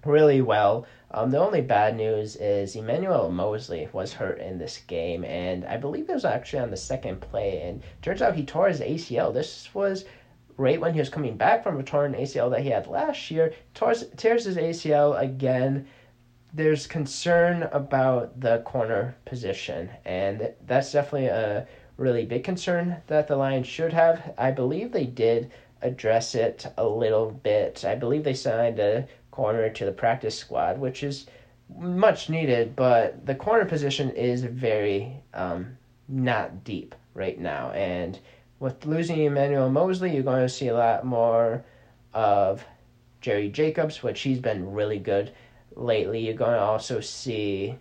really 0.04 0.40
well. 0.40 0.86
Um, 1.12 1.30
the 1.30 1.38
only 1.38 1.60
bad 1.60 1.96
news 1.96 2.36
is 2.36 2.76
Emmanuel 2.76 3.30
Moseley 3.30 3.88
was 3.92 4.12
hurt 4.12 4.38
in 4.38 4.58
this 4.58 4.78
game, 4.86 5.24
and 5.24 5.64
I 5.64 5.76
believe 5.76 6.08
it 6.08 6.14
was 6.14 6.24
actually 6.24 6.60
on 6.60 6.70
the 6.70 6.76
second 6.76 7.20
play. 7.20 7.62
And 7.62 7.82
turns 8.00 8.22
out 8.22 8.36
he 8.36 8.44
tore 8.44 8.68
his 8.68 8.80
ACL. 8.80 9.34
This 9.34 9.74
was 9.74 10.04
right 10.56 10.80
when 10.80 10.92
he 10.92 11.00
was 11.00 11.08
coming 11.08 11.36
back 11.36 11.62
from 11.62 11.80
a 11.80 11.82
torn 11.82 12.14
ACL 12.14 12.50
that 12.50 12.62
he 12.62 12.68
had 12.68 12.86
last 12.86 13.30
year. 13.30 13.52
Tears, 13.74 14.04
tears 14.16 14.44
his 14.44 14.56
ACL 14.56 15.20
again. 15.20 15.86
There's 16.52 16.86
concern 16.86 17.64
about 17.72 18.40
the 18.40 18.58
corner 18.58 19.16
position, 19.24 19.90
and 20.04 20.52
that's 20.66 20.92
definitely 20.92 21.28
a 21.28 21.66
really 21.96 22.24
big 22.24 22.44
concern 22.44 22.96
that 23.06 23.28
the 23.28 23.36
Lions 23.36 23.66
should 23.66 23.92
have. 23.92 24.34
I 24.38 24.50
believe 24.50 24.92
they 24.92 25.06
did 25.06 25.50
address 25.82 26.34
it 26.34 26.66
a 26.76 26.86
little 26.86 27.30
bit. 27.30 27.84
I 27.84 27.94
believe 27.94 28.24
they 28.24 28.34
signed 28.34 28.78
a 28.78 29.06
corner 29.30 29.70
to 29.70 29.84
the 29.84 29.92
practice 29.92 30.36
squad, 30.36 30.78
which 30.78 31.02
is 31.02 31.26
much 31.78 32.28
needed, 32.28 32.74
but 32.74 33.24
the 33.26 33.34
corner 33.34 33.64
position 33.64 34.10
is 34.10 34.42
very 34.42 35.22
um, 35.34 35.76
not 36.08 36.64
deep 36.64 36.94
right 37.14 37.38
now. 37.38 37.70
And 37.70 38.18
with 38.58 38.84
losing 38.84 39.22
Emmanuel 39.22 39.70
Moseley, 39.70 40.12
you're 40.12 40.22
going 40.22 40.42
to 40.42 40.48
see 40.48 40.68
a 40.68 40.74
lot 40.74 41.04
more 41.04 41.64
of 42.12 42.64
Jerry 43.20 43.48
Jacobs, 43.48 44.02
which 44.02 44.20
he's 44.20 44.38
been 44.38 44.72
really 44.72 44.98
good 44.98 45.32
lately. 45.76 46.20
You're 46.20 46.34
going 46.34 46.54
to 46.54 46.60
also 46.60 47.00
see 47.00 47.76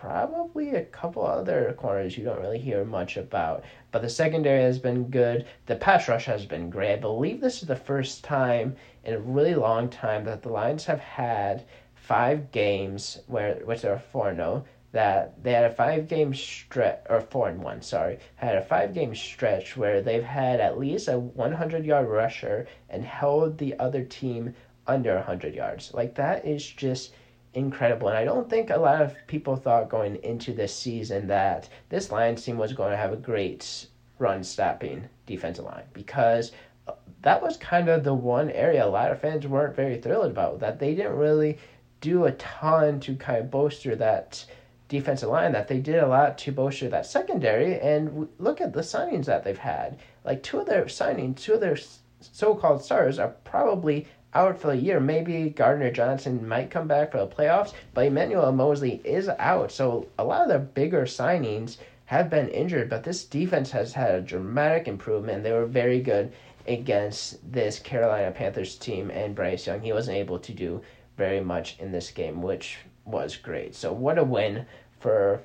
probably 0.00 0.70
a 0.70 0.84
couple 0.84 1.26
other 1.26 1.74
corners 1.78 2.16
you 2.16 2.24
don't 2.24 2.40
really 2.40 2.58
hear 2.58 2.84
much 2.84 3.16
about. 3.16 3.64
But 3.90 4.02
the 4.02 4.08
secondary 4.08 4.62
has 4.62 4.78
been 4.78 5.10
good. 5.10 5.46
The 5.66 5.76
pass 5.76 6.08
rush 6.08 6.26
has 6.26 6.46
been 6.46 6.70
great. 6.70 6.92
I 6.92 6.96
believe 6.96 7.40
this 7.40 7.62
is 7.62 7.68
the 7.68 7.76
first 7.76 8.22
time 8.22 8.76
in 9.04 9.14
a 9.14 9.20
really 9.20 9.54
long 9.54 9.88
time 9.88 10.24
that 10.24 10.42
the 10.42 10.50
Lions 10.50 10.84
have 10.84 11.00
had 11.00 11.64
five 11.94 12.52
games 12.52 13.18
where 13.26 13.56
which 13.64 13.84
are 13.84 13.98
four 13.98 14.32
no 14.32 14.44
oh, 14.44 14.64
that 14.92 15.42
they 15.42 15.52
had 15.52 15.64
a 15.64 15.74
five 15.74 16.08
game 16.08 16.32
stretch 16.32 17.04
or 17.10 17.20
four 17.20 17.48
and 17.48 17.62
one 17.62 17.82
sorry 17.82 18.18
had 18.36 18.56
a 18.56 18.62
five 18.62 18.94
game 18.94 19.14
stretch 19.14 19.76
where 19.76 20.00
they've 20.00 20.24
had 20.24 20.60
at 20.60 20.78
least 20.78 21.08
a 21.08 21.18
100 21.18 21.84
yard 21.84 22.08
rusher 22.08 22.66
and 22.88 23.04
held 23.04 23.58
the 23.58 23.78
other 23.78 24.02
team 24.04 24.54
under 24.86 25.14
100 25.16 25.54
yards 25.54 25.92
like 25.92 26.14
that 26.14 26.46
is 26.46 26.64
just 26.64 27.12
incredible. 27.54 28.08
And 28.08 28.18
I 28.18 28.24
don't 28.24 28.48
think 28.48 28.70
a 28.70 28.76
lot 28.76 29.02
of 29.02 29.14
people 29.26 29.56
thought 29.56 29.88
going 29.88 30.16
into 30.16 30.52
this 30.52 30.74
season 30.74 31.26
that 31.28 31.68
this 31.88 32.10
Lions 32.10 32.44
team 32.44 32.58
was 32.58 32.72
going 32.72 32.90
to 32.90 32.96
have 32.96 33.12
a 33.12 33.16
great 33.16 33.86
run 34.18 34.42
stopping 34.42 35.08
defensive 35.26 35.64
line 35.64 35.84
because 35.92 36.52
uh, 36.86 36.92
that 37.22 37.40
was 37.42 37.56
kind 37.56 37.88
of 37.88 38.04
the 38.04 38.14
one 38.14 38.50
area 38.50 38.84
a 38.84 38.86
lot 38.86 39.12
of 39.12 39.20
fans 39.20 39.46
weren't 39.46 39.76
very 39.76 40.00
thrilled 40.00 40.30
about. 40.30 40.60
That 40.60 40.78
they 40.78 40.94
didn't 40.94 41.16
really 41.16 41.58
do 42.00 42.24
a 42.26 42.32
ton 42.32 43.00
to 43.00 43.16
kind 43.16 43.38
of 43.38 43.50
bolster 43.50 43.96
that 43.96 44.44
defensive 44.88 45.28
line, 45.28 45.52
that 45.52 45.68
they 45.68 45.78
did 45.78 46.02
a 46.02 46.06
lot 46.06 46.38
to 46.38 46.52
bolster 46.52 46.88
that 46.88 47.06
secondary. 47.06 47.78
And 47.80 48.28
look 48.38 48.60
at 48.60 48.72
the 48.72 48.80
signings 48.80 49.26
that 49.26 49.44
they've 49.44 49.58
had. 49.58 49.98
Like 50.24 50.42
two 50.42 50.60
of 50.60 50.66
their 50.66 50.84
signings, 50.84 51.40
two 51.40 51.54
of 51.54 51.60
their 51.60 51.76
so 52.20 52.54
called 52.54 52.84
stars 52.84 53.18
are 53.18 53.34
probably 53.44 54.06
out 54.34 54.60
for 54.60 54.68
the 54.68 54.76
year. 54.76 55.00
Maybe 55.00 55.50
Gardner 55.50 55.90
Johnson 55.90 56.46
might 56.46 56.70
come 56.70 56.86
back 56.86 57.12
for 57.12 57.18
the 57.18 57.26
playoffs, 57.26 57.72
but 57.94 58.06
Emmanuel 58.06 58.52
Moseley 58.52 59.00
is 59.04 59.28
out. 59.28 59.72
So 59.72 60.08
a 60.18 60.24
lot 60.24 60.42
of 60.42 60.48
the 60.48 60.58
bigger 60.58 61.02
signings 61.02 61.78
have 62.06 62.30
been 62.30 62.48
injured, 62.48 62.88
but 62.88 63.04
this 63.04 63.24
defense 63.24 63.70
has 63.70 63.92
had 63.92 64.14
a 64.14 64.20
dramatic 64.20 64.88
improvement. 64.88 65.42
They 65.42 65.52
were 65.52 65.66
very 65.66 66.00
good 66.00 66.32
against 66.66 67.52
this 67.52 67.78
Carolina 67.78 68.30
Panthers 68.30 68.76
team 68.76 69.10
and 69.10 69.34
Bryce 69.34 69.66
Young. 69.66 69.80
He 69.80 69.92
wasn't 69.92 70.18
able 70.18 70.38
to 70.38 70.52
do 70.52 70.80
very 71.16 71.40
much 71.40 71.76
in 71.78 71.92
this 71.92 72.10
game, 72.10 72.42
which 72.42 72.78
was 73.04 73.36
great. 73.36 73.74
So 73.74 73.92
what 73.92 74.18
a 74.18 74.24
win 74.24 74.66
for 75.00 75.42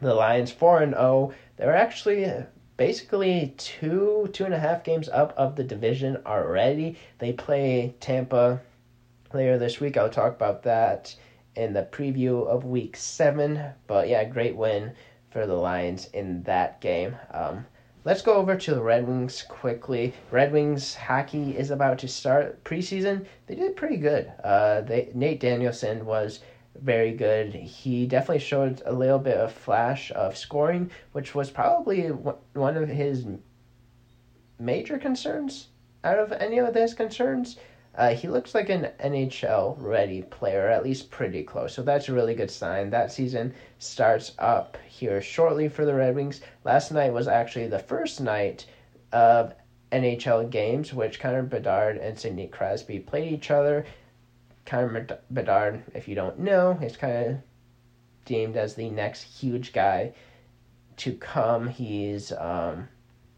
the 0.00 0.14
Lions, 0.14 0.50
four 0.50 0.82
and 0.82 0.92
zero. 0.92 1.02
Oh. 1.02 1.34
They're 1.56 1.76
actually 1.76 2.24
basically 2.86 3.54
two 3.58 4.28
two 4.32 4.44
and 4.44 4.52
a 4.52 4.58
half 4.58 4.82
games 4.82 5.08
up 5.08 5.32
of 5.36 5.54
the 5.54 5.62
division 5.62 6.18
already. 6.26 6.96
They 7.18 7.32
play 7.32 7.94
Tampa 8.00 8.60
later 9.32 9.56
this 9.56 9.78
week. 9.78 9.96
I'll 9.96 10.10
talk 10.10 10.34
about 10.34 10.64
that 10.64 11.14
in 11.54 11.72
the 11.74 11.88
preview 11.92 12.44
of 12.44 12.64
Week 12.64 12.96
Seven. 12.96 13.62
But 13.86 14.08
yeah, 14.08 14.24
great 14.24 14.56
win 14.56 14.94
for 15.30 15.46
the 15.46 15.54
Lions 15.54 16.06
in 16.06 16.42
that 16.42 16.80
game. 16.80 17.14
Um, 17.30 17.66
let's 18.04 18.20
go 18.20 18.34
over 18.34 18.56
to 18.56 18.74
the 18.74 18.82
Red 18.82 19.06
Wings 19.06 19.44
quickly. 19.48 20.12
Red 20.32 20.52
Wings 20.52 20.96
hockey 20.96 21.56
is 21.56 21.70
about 21.70 22.00
to 22.00 22.08
start 22.08 22.64
preseason. 22.64 23.26
They 23.46 23.54
did 23.54 23.76
pretty 23.76 23.98
good. 23.98 24.32
Uh, 24.42 24.80
they 24.80 25.12
Nate 25.14 25.38
Danielson 25.38 26.04
was 26.04 26.40
very 26.80 27.12
good. 27.12 27.54
He 27.54 28.06
definitely 28.06 28.40
showed 28.40 28.82
a 28.84 28.92
little 28.92 29.18
bit 29.18 29.36
of 29.36 29.52
flash 29.52 30.10
of 30.12 30.36
scoring, 30.36 30.90
which 31.12 31.34
was 31.34 31.50
probably 31.50 32.08
one 32.08 32.76
of 32.76 32.88
his 32.88 33.26
major 34.58 34.98
concerns 34.98 35.68
out 36.04 36.18
of 36.18 36.32
any 36.32 36.58
of 36.58 36.74
his 36.74 36.94
concerns. 36.94 37.56
Uh, 37.94 38.14
he 38.14 38.26
looks 38.26 38.54
like 38.54 38.70
an 38.70 38.88
NHL 39.04 39.76
ready 39.78 40.22
player, 40.22 40.68
at 40.68 40.82
least 40.82 41.10
pretty 41.10 41.42
close. 41.42 41.74
So 41.74 41.82
that's 41.82 42.08
a 42.08 42.14
really 42.14 42.34
good 42.34 42.50
sign. 42.50 42.88
That 42.88 43.12
season 43.12 43.52
starts 43.78 44.32
up 44.38 44.78
here 44.88 45.20
shortly 45.20 45.68
for 45.68 45.84
the 45.84 45.94
Red 45.94 46.14
Wings. 46.14 46.40
Last 46.64 46.90
night 46.90 47.12
was 47.12 47.28
actually 47.28 47.66
the 47.66 47.78
first 47.78 48.20
night 48.20 48.64
of 49.12 49.52
NHL 49.92 50.48
games, 50.48 50.94
which 50.94 51.20
Connor 51.20 51.42
Bedard 51.42 51.98
and 51.98 52.18
Sidney 52.18 52.46
Crosby 52.46 52.98
played 52.98 53.30
each 53.30 53.50
other. 53.50 53.84
Connor 54.64 55.06
Bedard, 55.30 55.82
if 55.94 56.08
you 56.08 56.14
don't 56.14 56.38
know, 56.38 56.78
is 56.82 56.96
kind 56.96 57.26
of 57.26 57.36
deemed 58.24 58.56
as 58.56 58.74
the 58.74 58.90
next 58.90 59.22
huge 59.22 59.72
guy 59.72 60.12
to 60.98 61.14
come. 61.14 61.68
He's 61.68 62.32
um, 62.32 62.88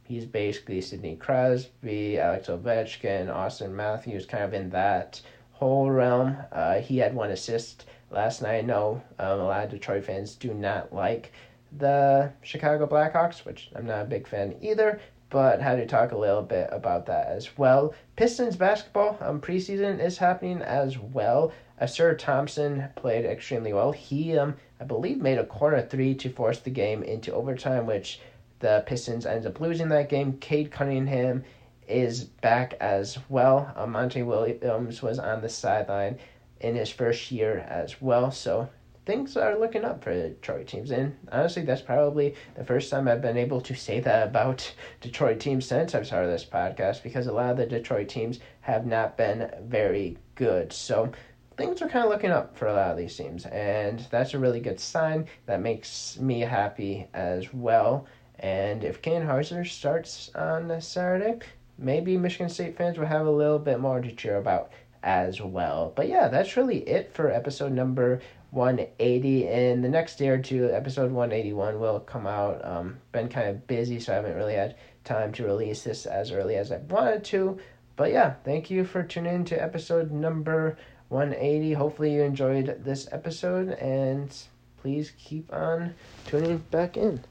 he's 0.04 0.26
basically 0.26 0.81
Sidney 0.81 1.16
Crosby, 1.16 2.19
Alex 2.19 2.49
Ovechkin, 2.49 3.28
Auston 3.28 3.73
Matthews, 3.73 4.26
kind 4.26 4.45
of 4.45 4.54
in 4.54 4.71
that 4.71 5.21
whole 5.52 5.90
realm. 5.90 6.37
Uh, 6.52 6.81
he 6.81 6.99
had 6.99 7.14
one 7.14 7.31
assist 7.31 7.87
last 8.11 8.43
night. 8.43 8.59
I 8.59 8.61
know 8.61 9.02
um, 9.19 9.40
a 9.40 9.45
lot 9.45 9.64
of 9.64 9.71
Detroit 9.71 10.04
fans 10.04 10.35
do 10.35 10.52
not 10.52 10.93
like 10.93 11.33
the 11.78 12.33
Chicago 12.43 12.87
Blackhawks, 12.87 13.45
which 13.45 13.71
I'm 13.75 13.87
not 13.87 14.02
a 14.02 14.04
big 14.04 14.28
fan 14.28 14.57
either, 14.61 15.00
but 15.35 15.61
had 15.61 15.79
to 15.79 15.85
talk 15.85 16.12
a 16.12 16.17
little 16.17 16.43
bit 16.43 16.69
about 16.71 17.07
that 17.07 17.26
as 17.26 17.59
well. 17.59 17.93
Pistons 18.14 18.55
basketball 18.55 19.19
um, 19.21 19.41
preseason 19.41 19.99
is 19.99 20.17
happening 20.17 20.62
as 20.62 20.97
well. 20.97 21.50
Ausar 21.83 22.17
Thompson 22.17 22.85
played 22.95 23.25
extremely 23.25 23.73
well. 23.73 23.91
He, 23.91 24.38
um, 24.38 24.55
I 24.81 24.85
believe, 24.85 25.21
made 25.21 25.38
a 25.38 25.45
corner 25.45 25.83
three 25.83 26.14
to 26.14 26.31
force 26.31 26.61
the 26.61 26.71
game 26.71 27.03
into 27.03 27.35
overtime, 27.35 27.85
which 27.85 28.21
the 28.61 28.85
Pistons 28.87 29.26
ends 29.26 29.45
up 29.45 29.61
losing 29.61 29.88
that 29.88 30.09
game. 30.09 30.35
Cade 30.35 30.71
Cunningham 30.71 31.43
is 31.88 32.23
back 32.23 32.75
as 32.81 33.19
well. 33.29 33.73
Uh, 33.75 33.88
Monty 33.88 34.23
Williams 34.23 35.03
was 35.03 35.19
on 35.19 35.43
the 35.43 35.49
sideline 35.49 36.17
in 36.61 36.76
his 36.76 36.91
first 36.91 37.33
year 37.33 37.59
as 37.69 38.00
well. 38.00 38.31
So 38.31 38.69
things 39.06 39.37
are 39.37 39.58
looking 39.58 39.84
up 39.84 40.02
for 40.02 40.12
Detroit 40.12 40.66
teams. 40.66 40.90
And 40.90 41.16
honestly, 41.30 41.62
that's 41.62 41.82
probably 41.82 42.34
the 42.56 42.64
first 42.64 42.90
time 42.90 43.08
I've 43.08 43.23
been 43.23 43.37
able 43.37 43.61
to 43.61 43.75
say 43.75 44.00
that 44.00 44.28
about 44.28 44.73
Detroit 45.00 45.40
teams 45.40 45.66
since 45.66 45.94
I've 45.94 46.06
started 46.06 46.28
this 46.28 46.44
podcast 46.44 47.02
because 47.02 47.26
a 47.26 47.32
lot 47.32 47.50
of 47.50 47.56
the 47.56 47.66
Detroit 47.66 48.08
teams 48.08 48.40
have 48.61 48.87
not 48.87 49.16
been 49.16 49.50
very 49.62 50.16
good. 50.34 50.73
So 50.73 51.12
things 51.56 51.82
are 51.82 51.88
kind 51.88 52.04
of 52.04 52.11
looking 52.11 52.30
up 52.30 52.56
for 52.56 52.66
a 52.66 52.73
lot 52.73 52.90
of 52.90 52.96
these 52.96 53.16
teams. 53.16 53.46
And 53.46 54.06
that's 54.11 54.34
a 54.34 54.38
really 54.38 54.61
good 54.61 54.80
sign. 54.80 55.26
That 55.46 55.61
makes 55.61 56.18
me 56.18 56.40
happy 56.40 57.06
as 57.14 57.52
well. 57.52 58.06
And 58.40 58.84
if 58.84 59.02
Katin 59.02 59.26
Houser 59.26 59.64
starts 59.64 60.30
on 60.34 60.80
Saturday, 60.80 61.38
maybe 61.78 62.16
Michigan 62.16 62.49
State 62.49 62.76
fans 62.76 62.99
will 62.99 63.06
have 63.06 63.26
a 63.26 63.30
little 63.30 63.58
bit 63.58 63.80
more 63.80 64.00
to 64.00 64.12
cheer 64.12 64.37
about 64.37 64.73
as 65.04 65.40
well. 65.40 65.92
But 65.94 66.08
yeah, 66.08 66.28
that's 66.28 66.56
really 66.56 66.78
it 66.78 67.14
for 67.14 67.30
episode 67.30 67.73
number 67.73 68.20
180. 68.50 69.46
In 69.46 69.82
the 69.82 69.88
next 69.88 70.16
day 70.16 70.28
or 70.28 70.38
two, 70.38 70.70
episode 70.73 71.12
181 71.12 71.78
will 71.78 72.00
come 72.00 72.26
out. 72.26 72.64
Um, 72.64 72.96
been 73.12 73.28
kind 73.28 73.49
of 73.49 73.66
busy, 73.66 74.00
so 74.00 74.12
I 74.12 74.16
haven't 74.16 74.34
really 74.34 74.54
had 74.54 74.76
time 75.04 75.32
to 75.32 75.44
release 75.44 75.82
this 75.82 76.06
as 76.06 76.32
early 76.32 76.56
as 76.56 76.73
I 76.73 76.78
wanted 76.78 77.23
to. 77.25 77.58
But 77.96 78.11
yeah, 78.11 78.34
thank 78.44 78.70
you 78.70 78.84
for 78.84 79.02
tuning 79.02 79.34
in 79.34 79.44
to 79.46 79.62
episode 79.62 80.11
number 80.11 80.78
180. 81.11 81.75
Hopefully, 81.75 82.14
you 82.14 82.23
enjoyed 82.23 82.82
this 82.82 83.06
episode, 83.12 83.70
and 83.70 84.34
please 84.80 85.12
keep 85.18 85.52
on 85.52 85.94
tuning 86.26 86.58
back 86.70 86.96
in. 86.96 87.23